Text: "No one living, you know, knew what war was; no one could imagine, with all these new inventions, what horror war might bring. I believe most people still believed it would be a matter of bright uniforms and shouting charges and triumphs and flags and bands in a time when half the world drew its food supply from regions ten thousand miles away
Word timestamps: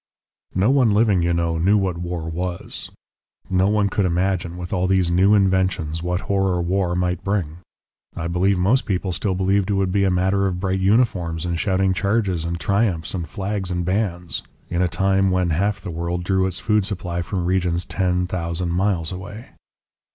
"No 0.55 0.71
one 0.71 0.95
living, 0.95 1.21
you 1.21 1.31
know, 1.31 1.59
knew 1.59 1.77
what 1.77 1.99
war 1.99 2.27
was; 2.27 2.89
no 3.51 3.67
one 3.67 3.87
could 3.87 4.03
imagine, 4.07 4.57
with 4.57 4.73
all 4.73 4.87
these 4.87 5.11
new 5.11 5.35
inventions, 5.35 6.01
what 6.01 6.21
horror 6.21 6.59
war 6.59 6.95
might 6.95 7.23
bring. 7.23 7.57
I 8.15 8.25
believe 8.27 8.57
most 8.57 8.87
people 8.87 9.11
still 9.11 9.35
believed 9.35 9.69
it 9.69 9.75
would 9.75 9.91
be 9.91 10.03
a 10.03 10.09
matter 10.09 10.47
of 10.47 10.59
bright 10.59 10.79
uniforms 10.79 11.45
and 11.45 11.59
shouting 11.59 11.93
charges 11.93 12.45
and 12.45 12.59
triumphs 12.59 13.13
and 13.13 13.29
flags 13.29 13.69
and 13.69 13.85
bands 13.85 14.41
in 14.71 14.81
a 14.81 14.87
time 14.87 15.29
when 15.29 15.51
half 15.51 15.79
the 15.79 15.91
world 15.91 16.23
drew 16.23 16.47
its 16.47 16.57
food 16.57 16.83
supply 16.83 17.21
from 17.21 17.45
regions 17.45 17.85
ten 17.85 18.25
thousand 18.25 18.71
miles 18.71 19.11
away 19.11 19.49